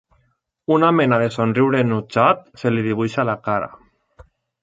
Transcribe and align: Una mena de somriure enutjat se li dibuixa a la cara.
Una 0.75 0.87
mena 0.99 1.19
de 1.23 1.27
somriure 1.35 1.83
enutjat 1.87 2.41
se 2.61 2.73
li 2.73 2.85
dibuixa 2.87 3.23
a 3.25 3.29
la 3.33 3.39
cara. 3.49 3.69